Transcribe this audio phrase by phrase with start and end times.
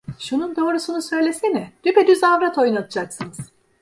[0.19, 3.37] Şunun doğrusunu söylesene, düpe düz avrat oynatacaksınız.